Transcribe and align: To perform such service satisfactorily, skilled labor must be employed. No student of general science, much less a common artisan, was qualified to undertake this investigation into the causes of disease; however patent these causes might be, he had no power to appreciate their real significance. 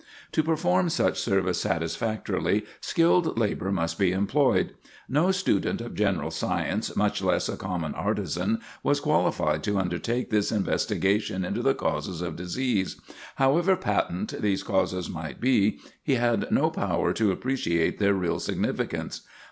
To 0.31 0.41
perform 0.41 0.89
such 0.89 1.19
service 1.19 1.61
satisfactorily, 1.61 2.65
skilled 2.79 3.37
labor 3.37 3.71
must 3.71 3.99
be 3.99 4.13
employed. 4.13 4.73
No 5.07 5.29
student 5.29 5.79
of 5.79 5.93
general 5.93 6.31
science, 6.31 6.95
much 6.95 7.21
less 7.21 7.47
a 7.47 7.55
common 7.55 7.93
artisan, 7.93 8.61
was 8.81 8.99
qualified 8.99 9.61
to 9.65 9.77
undertake 9.77 10.31
this 10.31 10.51
investigation 10.51 11.45
into 11.45 11.61
the 11.61 11.75
causes 11.75 12.23
of 12.23 12.35
disease; 12.35 12.99
however 13.35 13.75
patent 13.75 14.41
these 14.41 14.63
causes 14.63 15.07
might 15.07 15.39
be, 15.39 15.77
he 16.01 16.15
had 16.15 16.49
no 16.51 16.71
power 16.71 17.13
to 17.13 17.31
appreciate 17.31 17.99
their 17.99 18.15
real 18.15 18.39
significance. 18.39 19.21